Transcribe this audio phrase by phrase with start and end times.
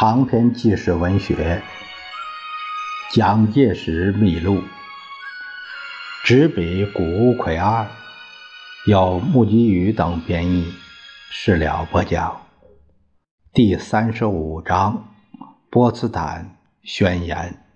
[0.00, 1.60] 长篇纪实文学
[3.16, 4.58] 《蒋介石秘录》，
[6.22, 7.84] 执笔谷无奎二，
[8.86, 10.72] 由木吉宇等编译，
[11.32, 12.42] 事了播讲。
[13.52, 15.08] 第三十五章：
[15.68, 17.67] 波茨坦宣言。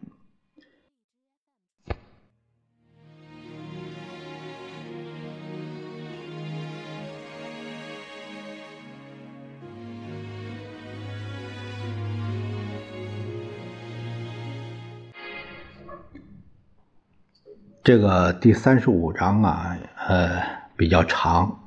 [17.85, 20.41] 这个第三十五章啊，呃，
[20.77, 21.59] 比较长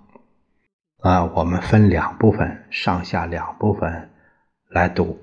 [1.01, 4.09] 啊，我们分两部分，上下两部分
[4.69, 5.19] 来读。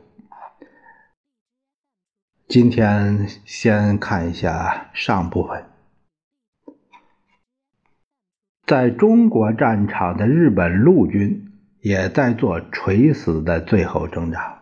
[2.46, 5.65] 今天先看一下上部分，
[8.66, 14.60] 在中国战场的日本陆军也在做垂死的最后挣扎，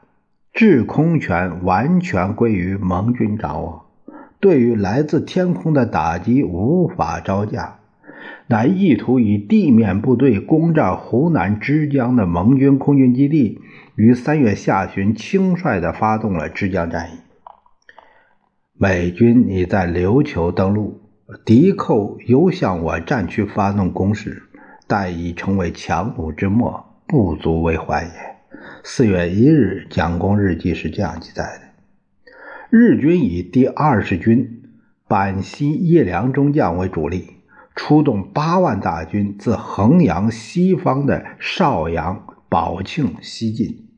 [0.52, 3.89] 制空权完全归于盟军掌握。
[4.40, 7.78] 对于来自天空的打击无法招架，
[8.46, 13.60] 乃意图以地面部队攻占湖南枝江的盟军空军基地，
[13.96, 17.18] 于三月下旬轻率地发动了枝江战役。
[18.78, 21.02] 美军已在琉球登陆，
[21.44, 24.44] 敌寇犹向我战区发动攻势，
[24.86, 28.12] 但已成为强弩之末，不足为患也。
[28.82, 31.69] 四月一日，蒋公日记是这样记载的。
[32.72, 34.62] 日军以第二十军
[35.08, 37.24] 板西叶良中将为主力，
[37.74, 43.88] 出动八万大军自衡阳西方的邵阳、宝庆西进。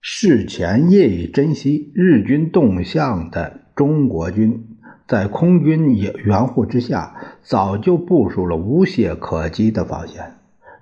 [0.00, 4.76] 事前业已珍惜日军动向的中国军，
[5.08, 10.34] 在空军援护之下，早就部署了无懈可击的防线。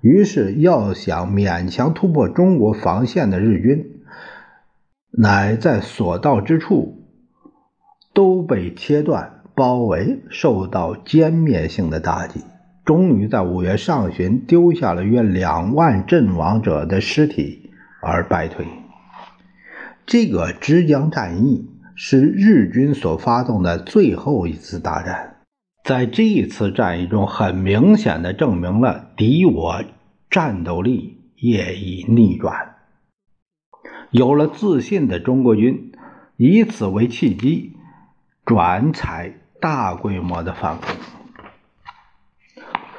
[0.02, 4.02] 于是，要想勉强突破中国防线的日军，
[5.12, 7.04] 乃在所到之处。
[8.16, 12.40] 都被切断、包围，受到歼灭性的打击，
[12.82, 17.68] 终于在五月上旬丢下了约两万阵亡者的尸体
[18.00, 18.64] 而败退。
[20.06, 25.36] 这个枝江战役是日军所发动的最后一次大战，
[25.84, 29.84] 在这一次战役中，很明显的证明了敌我
[30.30, 32.76] 战斗力业已逆转。
[34.10, 35.92] 有了自信的中国军，
[36.38, 37.75] 以此为契机。
[38.46, 40.84] 转采大规模的反攻，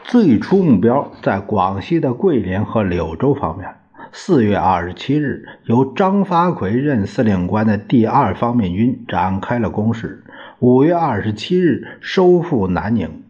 [0.03, 3.75] 最初目标在广西的桂林和柳州方面。
[4.11, 10.25] 四月二十七日，由张发奎任司令官的第二方面军展开了攻势。
[10.59, 13.23] 五月二十七日，收复南宁，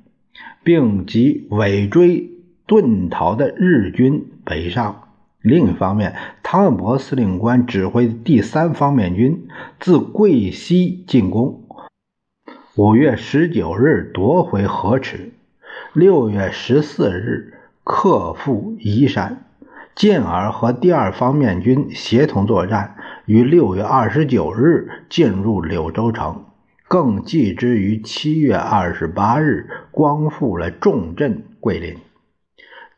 [0.64, 2.32] 并及尾追
[2.68, 5.04] 遁逃的日军北上。
[5.42, 9.48] 另一方面，汤恩伯司令官指挥第三方面军
[9.80, 11.67] 自桂西进攻。
[12.78, 15.32] 五月十九日夺回河池，
[15.94, 19.46] 六月十四日克复宜山，
[19.96, 22.96] 进而和第二方面军协同作战，
[23.26, 26.46] 于六月二十九日进入柳州城，
[26.88, 31.98] 更继之于七月二十八日光复了重镇桂林，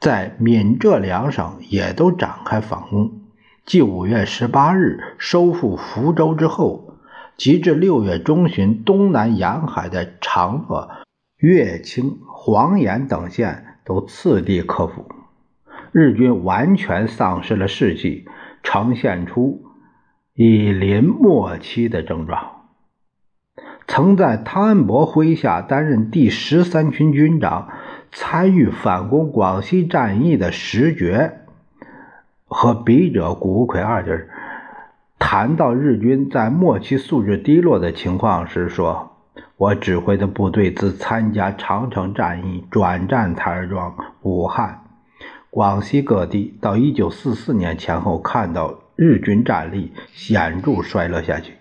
[0.01, 3.21] 在闽浙两省也都展开反攻。
[3.65, 6.88] 继五月十八日收复福州之后。
[7.39, 10.89] 及至六月中旬，东南沿海的长乐、
[11.37, 15.05] 乐清、黄岩等县都次第克服，
[15.93, 18.25] 日军完全丧失了士气，
[18.61, 19.63] 呈现出
[20.33, 22.65] 已临末期的症状。
[23.87, 27.69] 曾在汤恩伯麾下担任第十三军军长、
[28.11, 31.39] 参与反攻广西战役的石觉
[32.43, 34.27] 和笔者谷奎二人。
[35.19, 39.17] 谈到日军在末期素质低落的情况时，说
[39.57, 44.81] ：“我指挥的部队自参加长城战役转战台儿庄、武汉、
[45.51, 51.53] 广西各地，到1944年前后，看到日军战力显著衰落下去。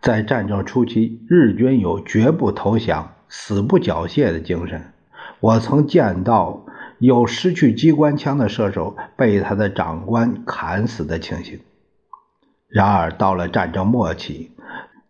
[0.00, 4.92] 在战争初期，日军有绝不投降、死不缴械的精神。
[5.38, 6.64] 我曾见到
[6.98, 11.60] 有失去机关枪的射手被他的长官砍死的情形。”
[12.70, 14.52] 然而，到了战争末期，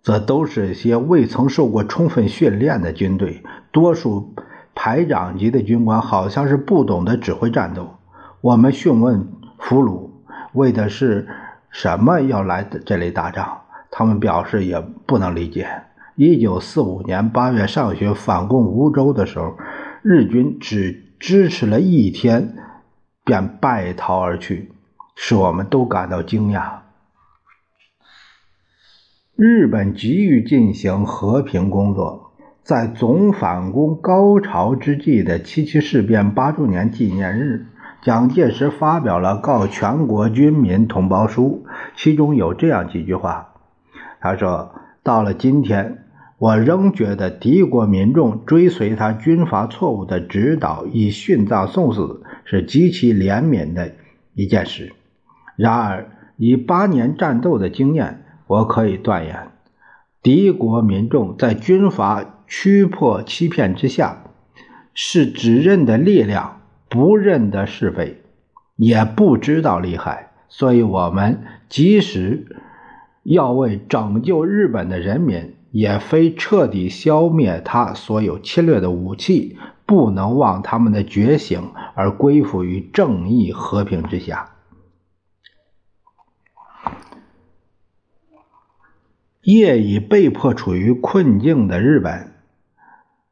[0.02, 4.34] 则都是些未曾受过充分训练的军队，多数
[4.74, 7.96] 排长级的军官好像是不懂得指挥战斗。
[8.40, 9.28] 我们询问
[9.58, 10.08] 俘虏，
[10.54, 11.28] 为的是
[11.70, 13.60] 什么要来这里打仗，
[13.90, 15.68] 他们表示也不能理解。
[16.16, 19.56] 一九四五年八月上旬反攻梧州的时候，
[20.02, 22.56] 日军只支持了一天，
[23.22, 24.72] 便败逃而去，
[25.14, 26.79] 使我们都感到惊讶。
[29.42, 32.30] 日本急于进行和平工作，
[32.62, 37.64] 在总反攻高潮之际的七七事变八周年纪念日，
[38.02, 41.64] 蒋介石发表了告全国军民同胞书，
[41.96, 43.54] 其中有这样几句话。
[44.20, 46.04] 他说：“到了今天，
[46.36, 53.92] 我仍觉得敌国民众追随他军阀错误的指导，以殉葬送死，是极其怜悯的
[54.34, 54.92] 一件事。
[55.56, 59.52] 然而，以八年战斗的经验，我可以断言，
[60.24, 64.24] 敌国民众在军阀屈迫欺骗之下，
[64.92, 68.20] 是只认得力量，不认得是非，
[68.74, 70.32] 也不知道厉害。
[70.48, 72.44] 所以，我们即使
[73.22, 79.56] 要为拯救日本的人民，也非彻底消灭他所有侵略的武器，
[79.86, 84.50] 不能忘他们的觉醒而归附于正义和平之下。
[89.42, 92.32] 业已被迫处于困境的日本，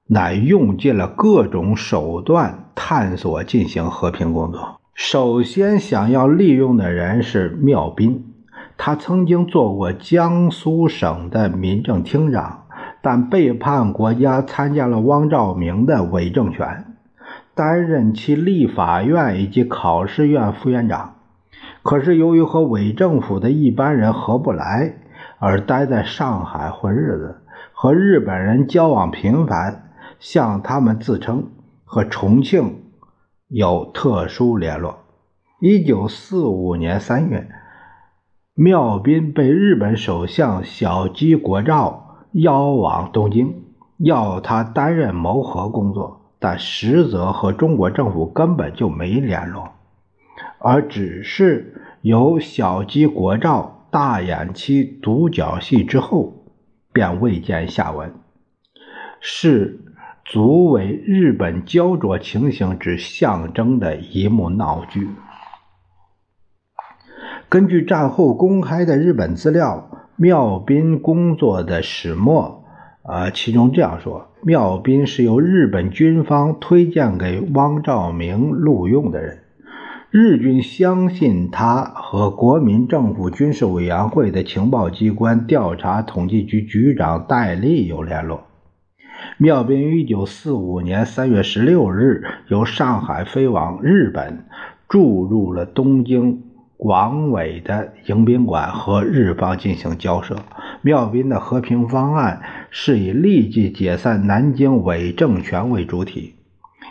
[0.06, 4.80] 乃用尽了各种手段探索进行和平工作。
[4.94, 8.32] 首先想要利用的人是妙斌，
[8.78, 12.64] 他曾经做过江苏省的民政厅长，
[13.02, 16.86] 但背叛国家，参加了汪兆铭的伪政权，
[17.54, 21.16] 担任其立法院以及考试院副院长。
[21.82, 24.94] 可是由于和伪政府的一般人合不来。
[25.40, 27.42] 而待在上海混日子，
[27.72, 31.50] 和日本人交往频繁，向他们自称
[31.84, 32.82] 和重庆
[33.46, 34.98] 有特殊联络。
[35.60, 37.48] 一九四五年三月，
[38.54, 43.62] 妙斌被日本首相小矶国照邀往东京，
[43.98, 49.68] 要他担任谋和工作，但实则和中国政府根本就没联络，
[50.58, 53.77] 而只是由小矶国照。
[53.90, 56.44] 大演其独角戏之后，
[56.92, 58.12] 便未见下文，
[59.20, 59.80] 是
[60.24, 65.08] 足为日本焦灼情形之象征的一幕闹剧。
[67.48, 72.64] 根据战后公开的日本资料，妙斌工作的始末，
[73.04, 79.44] 啊，其中这样说：妙斌是由日本军方推荐给汪兆铭录用的人。
[80.10, 88.44] 日军相信他和国民政府军事委员会的情报机关调查统计局局长戴笠有联络。
[89.36, 94.46] 妙斌于1945年3月16日由上海飞往日本，
[94.88, 96.42] 住入了东京
[96.78, 100.36] 广尾的迎宾馆，和日方进行交涉。
[100.80, 102.40] 妙斌的和平方案
[102.70, 106.36] 是以立即解散南京伪政权为主体。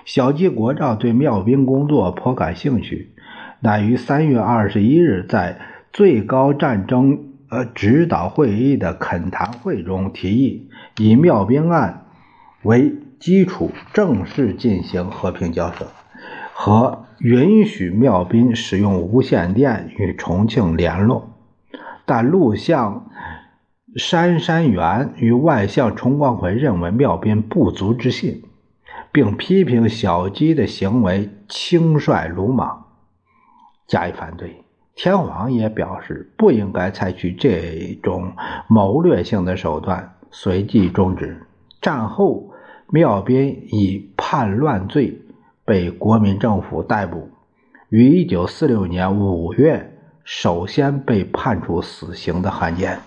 [0.08, 3.12] 小矶国照对妙兵工作颇感兴趣，
[3.60, 5.60] 乃于三月二十一日在
[5.92, 12.06] 最高战争呃指导会议的恳谈会中提议，以妙兵案
[12.64, 15.88] 为基础，正式进行和平交涉，
[16.54, 21.34] 和允许妙兵使用无线电与重庆联络。
[22.06, 23.10] 但陆相
[23.98, 28.44] 杉山元与外相重光葵认为妙兵不足之信。
[29.12, 32.86] 并批评小鸡的行为轻率鲁莽，
[33.88, 34.64] 加以反对。
[34.96, 38.34] 天皇也表示不应该采取这种
[38.68, 41.46] 谋略性的手段，随即终止。
[41.82, 42.52] 战后，
[42.90, 45.22] 妙斌以叛乱罪
[45.64, 47.30] 被国民政府逮捕，
[47.90, 53.00] 于1946年5月首先被判处死刑的汉奸。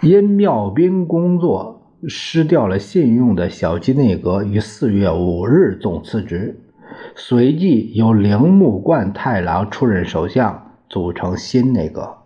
[0.00, 1.80] 因妙斌工作。
[2.08, 6.60] 失掉了信用的小矶内阁于四月五日总辞职，
[7.14, 12.18] 随即由铃木贯太郎出任首相，组成新内阁。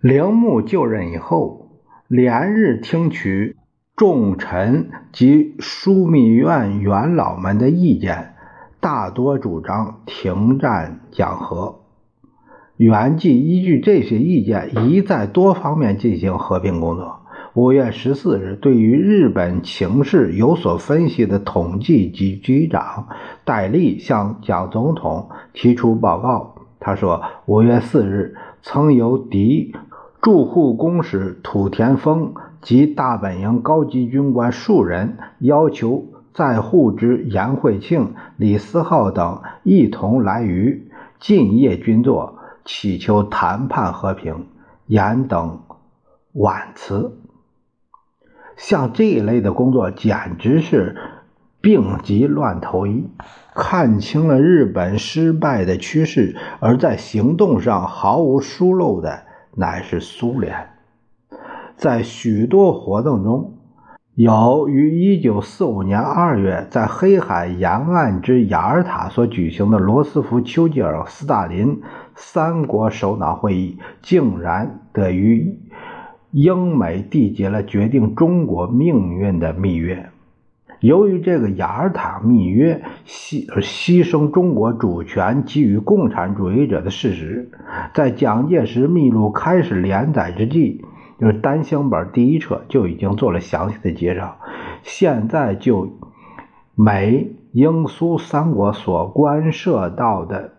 [0.00, 1.70] 铃木就任以后，
[2.08, 3.56] 连日听取
[3.96, 8.34] 重臣及枢密院元老们的意见，
[8.80, 11.80] 大多主张停战讲和。
[12.76, 17.20] 袁济依据这些意见，一在多方面进行和平工作。
[17.54, 23.06] 五月十四日，对于日本情势有所分析的统计局局长
[23.44, 26.56] 戴笠向蒋总统提出报告。
[26.80, 29.72] 他说，五月四日曾由敌
[30.20, 44.46] 驻沪公使土田丰及大本营高级军官数人要求在沪之严惠庆、李思浩等一同来渝进夜军座，祈求谈判和平。
[44.86, 45.60] 严等
[46.32, 47.16] 婉辞。
[48.56, 50.96] 像这一类的工作，简直是
[51.60, 53.08] 病急乱投医。
[53.54, 59.22] 看清了日本失败的趋势，而在行动上毫无疏漏的，
[59.54, 60.70] 乃是苏联。
[61.76, 63.54] 在许多活动中，
[64.14, 71.80] 有于1945年2月在黑海沿岸之雅尔塔所举行的罗斯福、丘吉尔、斯大林
[72.14, 75.60] 三国首脑会议，竟然得于
[76.34, 80.10] 英美缔结了决定中国命运的密约。
[80.80, 87.50] 由于这个雅尔塔密约牺牺牲中国主权给予共产主义者的事实，
[87.94, 90.84] 在蒋介石秘录开始连载之际，
[91.20, 94.38] 就是单行本第一册就已经做了详细的介绍。
[94.82, 95.88] 现在就
[96.74, 100.54] 美、英、苏三国所关涉到的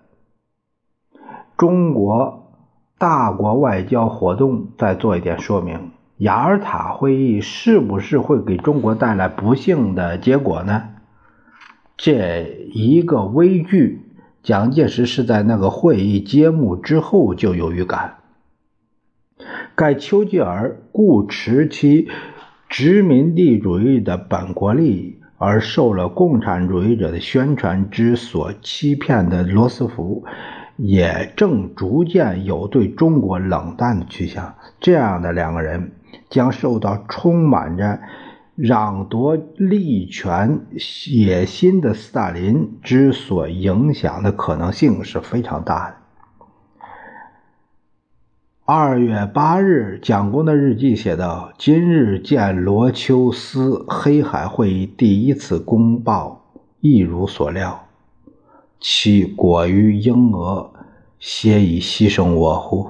[1.58, 2.45] 中国
[3.06, 5.92] 大国外交活动，再做一点说明。
[6.18, 10.86] 雅尔塔会议是不是会给中国带来不幸的结果呢？
[11.98, 14.02] 这一个危剧，
[14.42, 18.16] 蒋介石是在那个会议揭幕之后就有预感。
[19.76, 22.10] 盖丘吉尔固持其
[22.70, 30.26] 殖民地主义的本国利益，而受了共产主义者的宣传之所欺骗的罗斯福。
[30.78, 35.94] 也正逐渐有对中国冷淡的趋向，这样的两个人
[36.30, 38.00] 将受到充满着
[38.58, 40.66] 攘夺利权
[41.12, 45.96] 野心的斯大林之所影响的可能性是非常大的。
[48.68, 56.46] 二月八日，蒋公的日记写道：“今日见罗秋斯黑海会议第一次公报，
[56.82, 57.85] 一如所料。”
[58.88, 60.70] 其果于英俄，
[61.20, 62.88] 皆以牺牲我乎？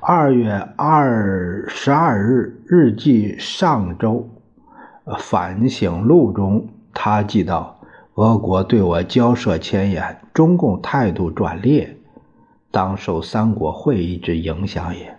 [0.00, 4.28] 二月二十二日日记上周
[5.20, 7.78] 反省录中，他记道：
[8.16, 11.96] 俄国对我交涉前沿，中共态度转劣，
[12.72, 15.16] 当受三国会议之影响也。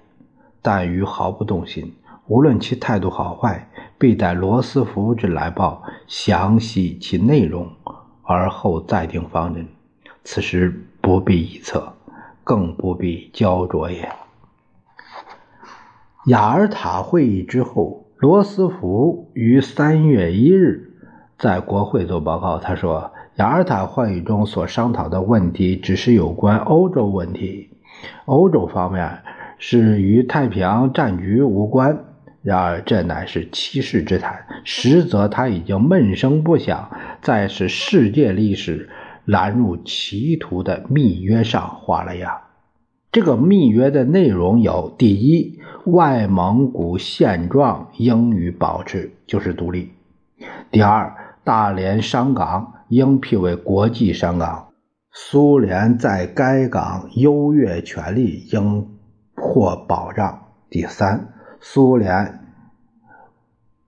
[0.62, 1.96] 但于毫不动心，
[2.28, 7.70] 无论其态度好坏，必待罗斯福之来报，详细其内容。
[8.32, 9.68] 而后再定方针，
[10.24, 11.94] 此时不必臆测，
[12.44, 14.10] 更不必焦灼也。
[16.26, 20.94] 雅尔塔会议之后，罗斯福于三月一日
[21.38, 27.72] 在国会做报告，他说：“雅尔塔会议中所商讨的问题只是有关欧洲问题，
[28.26, 29.24] 欧洲方面
[29.58, 32.06] 是与太平洋战局无关。”
[32.44, 36.90] 然而，这乃是欺世之谈，实则他已经闷声不响，
[37.22, 38.90] 在使世界历史
[39.26, 42.42] 拦入歧途的密约上画了押。
[43.12, 49.90] 这个密约的内容有：第一，外蒙古现状应予保持，就是独立；
[50.72, 54.70] 第二，大连商港应辟为国际商港，
[55.12, 58.88] 苏联在该港优越权利应
[59.36, 60.40] 获保障；
[60.72, 61.34] 第三。
[61.64, 62.40] 苏联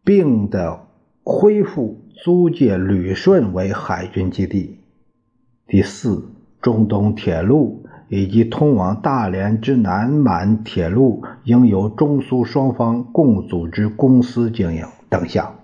[0.03, 0.85] 并的
[1.23, 4.79] 恢复租借旅顺为海军基地。
[5.65, 6.23] 第四，
[6.61, 15.55] 中东铁路以及通往大连之南满铁路应由中苏双方共组织公司经营等项。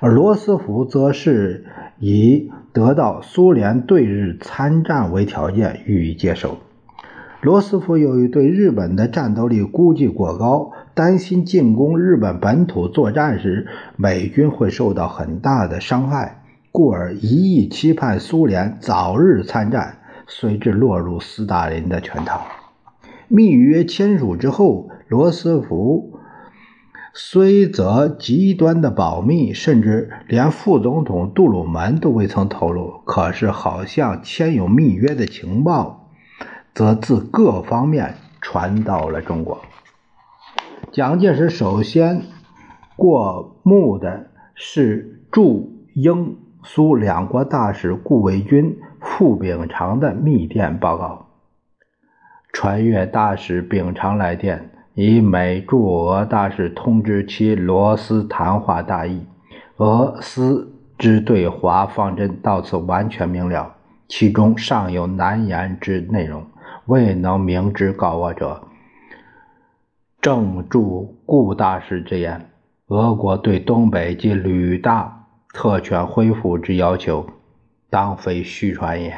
[0.00, 1.66] 而罗斯福则是
[1.98, 6.58] 以得到苏联对日参战为条件予以接受。
[7.40, 10.72] 罗斯福由于对日本的战斗力估计过高。
[10.94, 16.42] 担心进攻日本本土作战时，美军会受到很大的伤害，
[16.72, 22.40] 故而一意期盼苏联早日参战，随之落入斯大林的圈套。
[23.28, 26.18] 密约签署之后，罗斯福
[27.14, 35.97] 虽则极端的保密，甚至连副总统杜鲁门都未曾透露，可是好像签有密约的情报，
[36.78, 39.60] 则自各方面传到了中国。
[40.92, 42.22] 蒋介石首先
[42.94, 51.26] 过目的是驻英苏两国大使顾维钧、傅秉常的密电报告。
[52.52, 59.26] 传阅大使秉常来电，以美驻俄大使通知其罗斯谈话大意，
[59.78, 63.74] 俄斯之对华方针到此完全明了，
[64.06, 66.46] 其中尚有难言之内容，
[66.88, 68.62] 未能明知告我者。
[70.22, 72.50] 正注顾大使之言，
[72.86, 77.28] 俄国对东北及吕大特权恢复之要求，
[77.90, 79.14] 当非虚传也。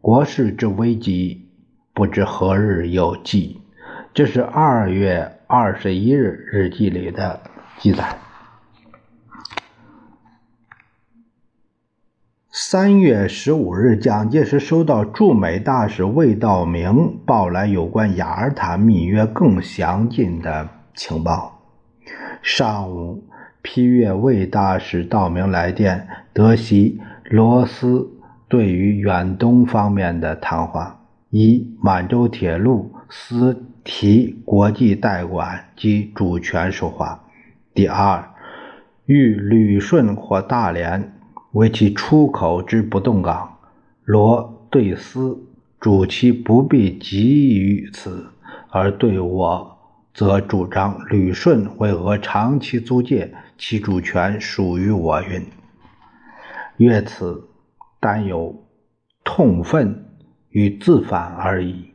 [0.00, 1.48] 国事之危机，
[1.94, 3.62] 不知何日有继。
[4.12, 7.40] 这是二月二十一日日记里的
[7.78, 8.18] 记载。
[12.54, 21.62] 三月十五日，蒋介石收到驻美大使魏道明报来有关雅尔塔密约更详尽的情报。
[22.42, 23.24] 上午，
[23.62, 28.10] 批阅魏大使道明来电，得悉罗斯
[28.48, 37.18] 对于远东方面的谈话：一、满洲铁路司提国际代管及主权说话；
[37.72, 38.28] 第二，
[39.06, 41.11] 欲旅顺或大连
[41.52, 43.58] 为其出口之不动港，
[44.04, 45.38] 罗对斯
[45.78, 48.26] 主其不必急于此，
[48.70, 49.68] 而对我。
[50.14, 55.46] 则主张旅顺为俄长期租界，其主权属于我云。
[56.76, 57.48] 曰此，
[57.98, 58.62] 但有
[59.24, 60.04] 痛愤
[60.50, 61.94] 与自反而已。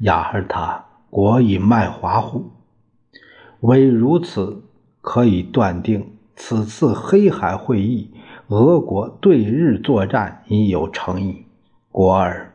[0.00, 2.50] 雅尔塔国以卖华乎？
[3.60, 4.64] 唯如此，
[5.00, 8.10] 可以断定此次黑海会议，
[8.48, 11.46] 俄国对日作战已有诚意。
[11.90, 12.52] 国二，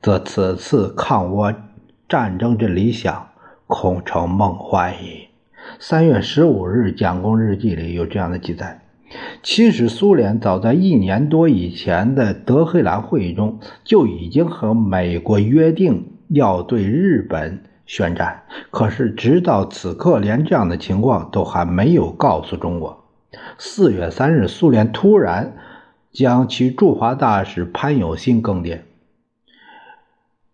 [0.00, 1.54] 则此次抗倭
[2.08, 3.28] 战争之理想。
[3.70, 5.28] 恐成梦幻矣。
[5.78, 8.80] 三月十五日，蒋公日记里有这样的记载：
[9.42, 18.44] 其实苏联早在一年多以前的德黑兰会议中，就已经和美国约定要对日本宣战。
[18.70, 22.97] 可是直到此刻，连这样的情况都还没有告诉中国。
[23.58, 25.56] 四月三日，苏联突然
[26.12, 28.80] 将其驻华大使潘有新更迭，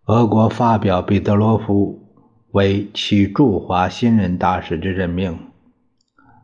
[0.05, 2.01] 俄国发表彼得罗夫。
[2.51, 5.37] 为其驻华新任大使之任命，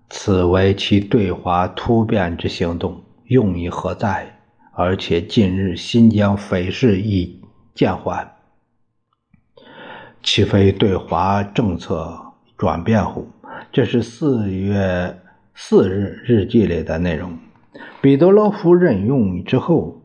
[0.10, 4.38] 此为其对华突变之行动，用意何在？
[4.74, 7.42] 而且近日新疆匪事已
[7.74, 8.30] 渐缓，
[10.22, 13.30] 岂非对华政策转变乎？
[13.72, 15.18] 这是四月
[15.54, 17.38] 四日日记里的内容。
[18.02, 20.02] 彼得罗夫任用之后，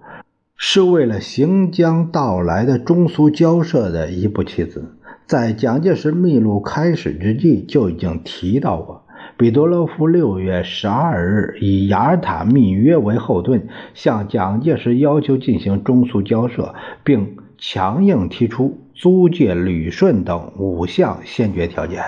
[0.56, 4.96] 是为了行将到来的中苏交涉的一步棋子。
[5.26, 9.06] 在蒋介石秘录开始之际就已经提到过，
[9.36, 22.04] 彼得罗夫六月十二日以雅尔塔密约为后盾，向蒋介石要求进行中苏交涉，并强硬提出租借旅顺等五项先决条件。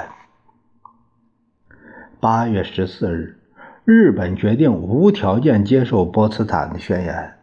[2.21, 3.37] 八月十四日，
[3.85, 7.35] 日本决定无条件接受波茨坦的宣言。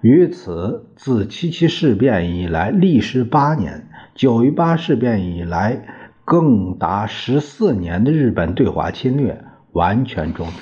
[0.00, 3.86] 于此，自七七事变以来，历时八年。
[4.16, 5.84] 九一八事变以来，
[6.24, 10.54] 更达十四年的日本对华侵略完全终止。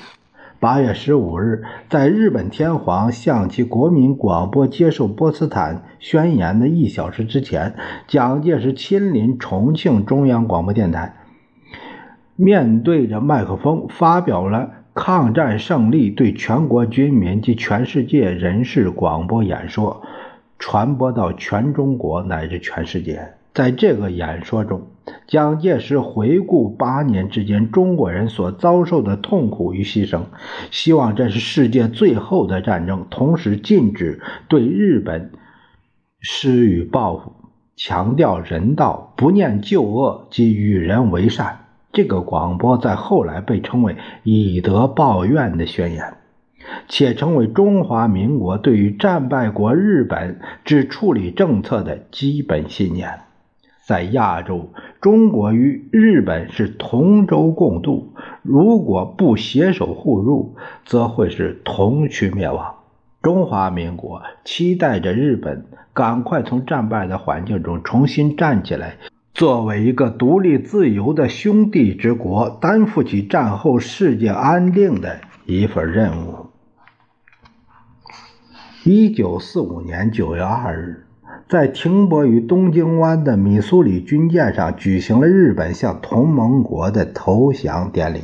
[0.61, 7.76] 八月十五日，在日本天皇向其国民广播接受波茨坦宣言的一小时之前，
[8.07, 11.14] 蒋介石亲临重庆中央广播电台，
[12.37, 20.03] 面对着麦克风发表了抗战胜利对全国军民及全世界人士广播演说，
[20.59, 23.35] 传播到全中国乃至全世界。
[23.55, 24.83] 在这个演说中，
[25.27, 30.25] 蒋介石回顾八年之间中国人所遭受的痛苦与牺牲，
[30.70, 35.33] 希望这是世界最后的战争，同时禁止对日本
[36.20, 37.33] 施予报复，
[37.77, 41.65] 强调人道，不念旧恶及与人为善。
[41.96, 46.12] 这个广播在后来被称为“以德报怨”的宣言，
[46.88, 53.20] 且成为中华民国对于战败国日本之处理政策的基本信念。
[53.87, 54.68] 在亚洲，
[55.00, 60.54] 中国与日本是同舟共渡，如果不携手互入，
[60.85, 62.74] 则会是同趋灭亡。
[63.22, 68.98] 中华民国期待着日本赶快从战败的环境中重新站起来，
[69.37, 76.46] 作为一个独立自由的兄弟之国，担负起战后世界安定的一份任务。
[78.83, 81.03] 一九四五年九月二日。
[81.51, 88.22] 在停泊于东京湾的米苏里军舰上举行了日本向同盟国的投降典礼。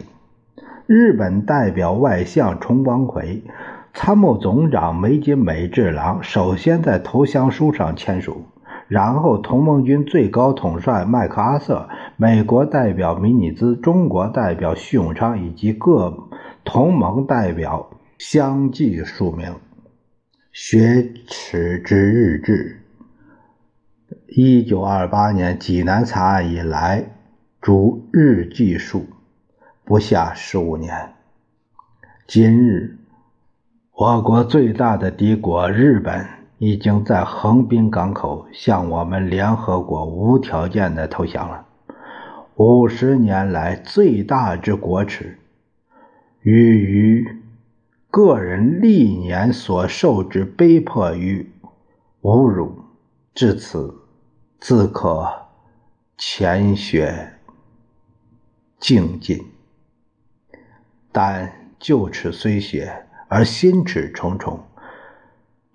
[0.86, 3.44] 日本代表外相重光葵、
[3.92, 8.46] 参谋总长梅津美治郎首先在投降书上签署，
[8.92, 16.28] 然后同盟军最高统帅麦克阿瑟、美国代表米尼兹、中国代表徐永昌以及各
[16.62, 19.54] 同盟代表相继署名。
[20.52, 22.82] 学耻之日志。
[24.26, 27.12] 一九二八年济南惨案以来，
[27.62, 29.06] 逐日计数
[29.84, 31.14] 不下十五年。
[32.26, 32.98] 今日，
[33.94, 36.26] 我国最大的敌国日本
[36.64, 41.66] 已经在横滨港口向我们联合国无条件的投降了。
[42.54, 45.40] 五十年来最大之国耻，
[46.42, 47.42] 与于
[48.12, 51.50] 个人历年所受之卑迫与
[52.20, 52.84] 侮辱，
[53.34, 53.98] 至此。
[54.60, 55.28] 自可
[56.16, 57.40] 浅雪
[58.78, 59.44] 静尽。
[61.10, 64.60] 但旧耻虽雪，而新耻重重，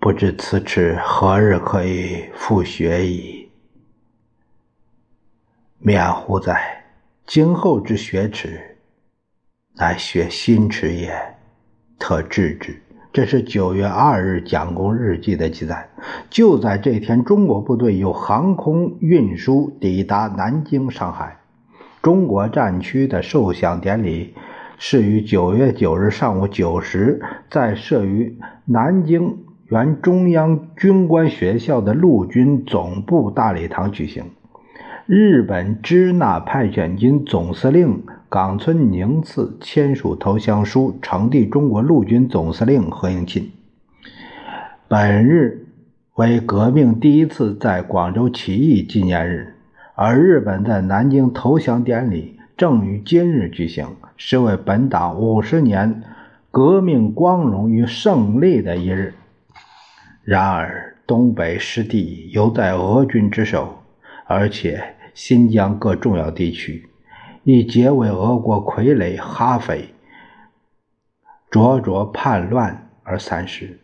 [0.00, 3.48] 不知此齿何日可以复学矣。
[5.80, 6.84] 免乎哉！
[7.26, 8.76] 今后之学耻，
[9.74, 11.12] 乃学新耻也，
[11.98, 12.80] 特治之。
[13.12, 15.88] 这是九月二日蒋公日记的记载。
[16.30, 21.40] 就在这天，中国部队有航空运输抵达南京、上海。
[22.00, 24.36] 中国战区的受降典礼
[24.78, 34.24] 是于九月九日上午九时，在设于南京原中央军官学校的陆军总部大礼堂举行。
[35.04, 43.50] 日本支那派遣军总司令冈村宁次签署投降书，呈递中国陆军总司令何应钦。
[44.88, 45.66] 本日
[46.14, 49.54] 为革命第一次在广州起义纪念日，
[49.94, 56.02] 而日本在南京投降典礼正于今日举行，是为本党五十年
[56.50, 59.12] 革命光荣与胜利的一日。
[60.28, 63.78] 然而，东北失地犹在俄军之手，
[64.26, 64.94] 而且。
[65.14, 66.88] 新疆各重要地区
[67.42, 69.92] 已皆为俄国傀儡哈匪
[71.50, 73.80] 灼灼叛乱而散失，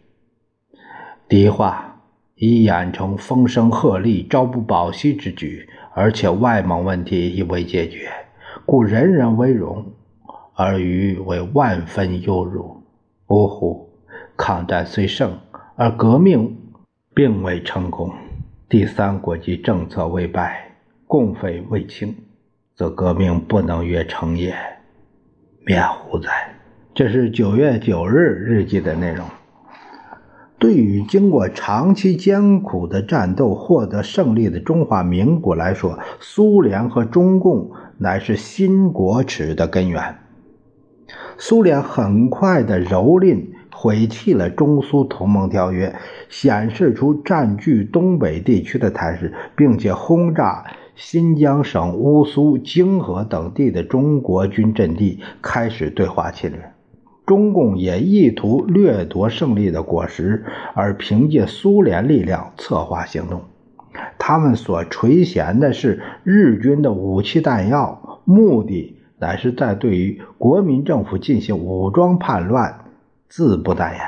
[1.27, 2.01] 敌化
[2.37, 8.09] 已演成风声鹤唳、朝不保夕之举，而且外蒙问题亦未解决，
[8.65, 9.85] 故人人为荣，
[10.55, 12.81] 而余为万分忧辱。
[13.27, 13.91] 呜呼！
[14.37, 15.37] 抗战虽胜，
[15.77, 16.57] 而革命
[17.15, 18.13] 并未成功，
[18.69, 20.71] 第三国际政策未败。
[21.07, 22.17] 共匪未清，
[22.75, 24.55] 则革命不能越成也，
[25.65, 26.31] 免乎哉！
[26.95, 29.25] 这是九月九日日记的内容。
[30.59, 40.19] 对于经过长期艰苦的战斗获得胜利的中华民国来说，苏联和中共乃是新国耻的根源。
[41.37, 43.49] 苏联很快的蹂躏、
[43.85, 45.94] 毁弃了中苏同盟条约，
[46.31, 50.64] 显示出占据东北地区的态势，并且轰炸。
[50.97, 56.73] 新疆省乌苏、泾河等地的中国军阵地开始对华侵略，
[57.27, 63.42] 中共也意图掠夺胜利的果实，而凭借苏联力量策划行动。
[64.18, 72.84] 他们所垂涎的是日军的武器弹药，目的乃是在对于国民政府进行武装叛乱，
[73.29, 74.01] 自不待言。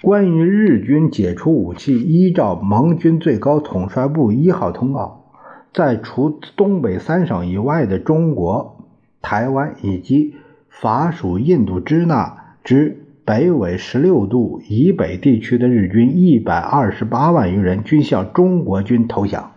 [0.00, 5.24] 关于日军解除武器，依照盟军最高统帅部一号通告。
[5.72, 8.84] 在除东北三省以外的中国、
[9.20, 10.34] 台湾以及
[10.68, 19.52] 法属印度支那之北纬十六度以北地区的日军一百二十八万余人均向中国军投降。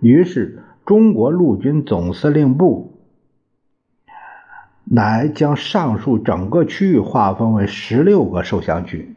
[0.00, 2.93] 于是，中国陆军总司令部
[4.94, 9.16] 乃将上述整个区域划分为十六个受降区，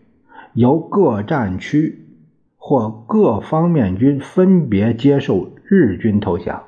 [0.54, 2.06] 由各战区
[2.56, 5.52] 或各方面军分别接受。
[5.70, 6.64] 日军投降，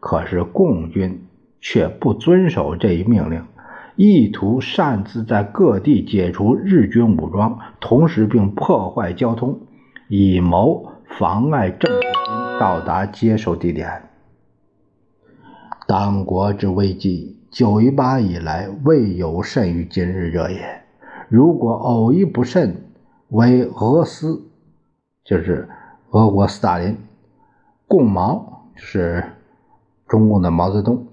[0.00, 1.26] 可是共军
[1.60, 3.44] 却不遵守这一命令，
[3.94, 9.60] 意图擅自在各地解除日军武装，同时并破坏交通，
[10.08, 14.04] 以谋妨碍政府军到达接受地点。
[15.86, 20.82] 党国之危机，九一八以来未有甚于今日者也。
[21.28, 22.82] 如果偶一不慎，
[23.28, 24.42] 为俄斯，
[25.24, 25.68] 就是
[26.10, 26.96] 俄国斯大林。
[27.86, 29.24] 共毛是
[30.06, 31.06] 中共的毛泽东，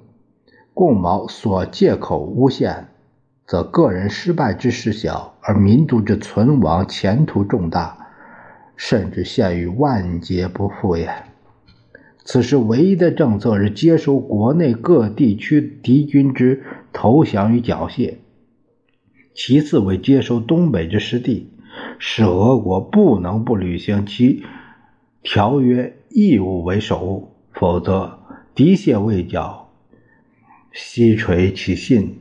[0.74, 2.88] 共毛所借口诬陷，
[3.48, 8.10] 则个人失败之事小，而民族之存亡前途重大，
[8.76, 11.10] 甚至陷于万劫不复也。
[12.26, 18.16] 此时唯一的政策是接收国内各地区敌军之投降与缴械，
[19.34, 21.52] 其次为接收东北之失地，
[22.00, 24.44] 使俄国不能不履行其
[25.22, 25.96] 条约。
[26.10, 28.20] 义务为首，否则
[28.56, 29.70] 敌械未缴，
[30.72, 32.18] 西垂其信，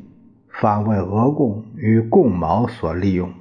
[0.48, 3.32] 反为俄共与共毛所利用，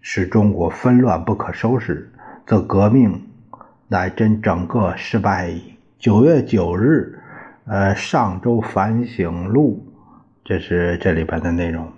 [0.00, 2.12] 使中国纷乱不可收拾，
[2.46, 3.20] 则革命
[3.88, 5.75] 乃真整个失败矣。
[5.98, 7.18] 九月九日，
[7.66, 9.86] 呃，上周反省录，
[10.44, 11.90] 这是这里边的内容。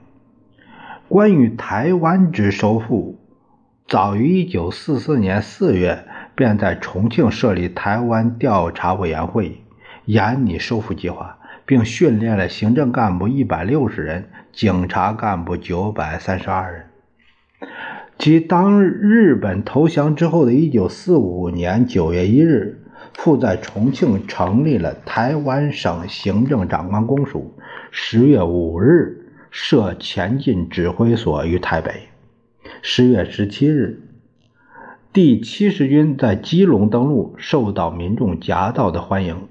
[1.08, 3.18] 关于台湾之收复，
[3.86, 6.04] 早于一九四四年四月。
[6.34, 9.60] 便在重庆设立台湾调查委员会，
[10.04, 16.84] 研拟收复计划，并训练了行政干部一百六十人，警察干部九百三十二人。
[18.18, 22.84] 即当日本投降之后的一九四五年九月一日，
[23.18, 27.52] 复在重庆成立了台湾省行政长官公署。
[27.90, 32.08] 十月五日设前进指挥所于台北。
[32.80, 34.00] 十月十七日，
[35.12, 39.48] 第七十军在基隆登陆，受到民众夹道的欢迎，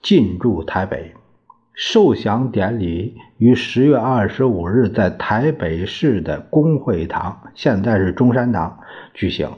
[0.00, 1.12] 进驻台北。
[1.74, 8.78] 受降典礼于十月二十五日在台北市的公会堂（现在是中山堂）
[9.12, 9.50] 举行，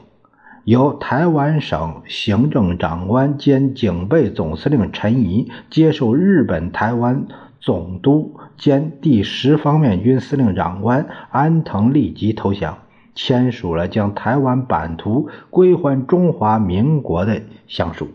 [0.67, 7.25] 由台湾省行政长官兼警备总司令陈仪接受日本台湾
[7.61, 12.79] 总督兼第十方面军司令长官安藤利吉投降，
[13.15, 18.09] 签署了将台湾版图归还中华民国的降书。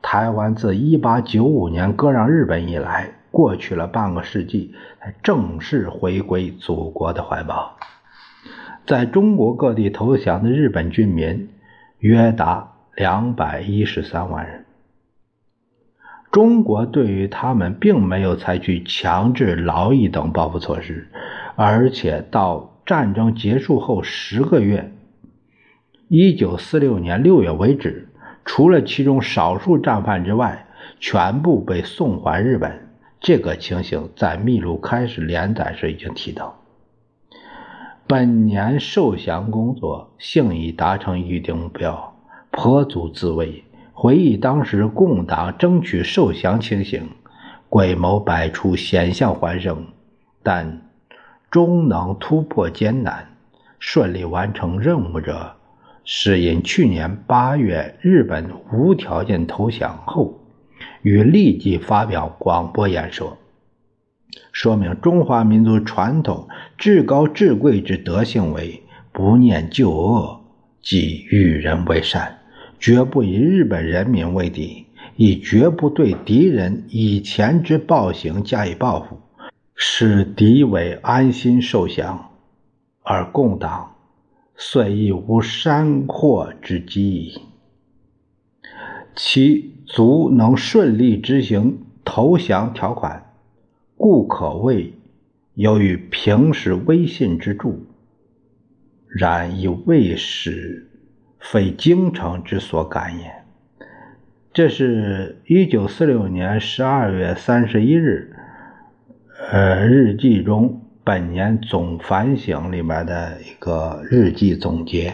[0.00, 7.76] 台湾自1895年割让日本以来，过去了半个世纪，才正式回归祖国的怀抱。
[8.86, 11.48] 在中国各地投降的日本军民
[11.98, 14.64] 约达213万人。
[16.30, 21.08] 中国对于他们并没有采取强制劳役等报复措施，
[21.56, 24.92] 而且到战争结束后十个月
[26.10, 28.08] ——1946 年6月为止。
[28.44, 30.66] 除了其中少数战犯之外，
[30.98, 32.88] 全部被送还日本。
[33.20, 36.61] 这个情形在《秘录》开始连载时已经提到。
[38.06, 42.14] 本年受降工作幸已达成预定目标，
[42.50, 43.64] 颇足滋味。
[43.94, 47.08] 回忆当时共党争取受降情形，
[47.68, 49.86] 鬼谋百出，险象环生，
[50.42, 50.82] 但
[51.50, 53.28] 终能突破艰难，
[53.78, 55.52] 顺利完成任务者。
[56.04, 60.40] 是因去年八月日本无条件投降后，
[61.02, 63.38] 与立即发表广播演说，
[64.52, 70.40] 说明中华民族传统至高至贵之德性为不念旧恶，
[70.80, 72.38] 即与人为善，
[72.78, 79.20] 绝不以日本人民为敌，亦绝不对敌人以前之暴行加以报复，
[79.74, 82.30] 使敌为安心受降，
[83.02, 83.88] 而共党。
[84.54, 87.40] 遂亦无山祸之机。
[89.16, 93.21] 其足能顺利执行投降条款，
[94.02, 94.94] 故可谓
[95.54, 97.86] 由于平时威信之助。
[99.06, 100.90] 然亦未使
[101.38, 103.32] 非京城之所感也。
[104.52, 108.34] 这是一九四六年十二月三十一日，
[109.52, 110.80] 呃，日记中。
[111.04, 115.12] 本年总反省里面的一个日记总结。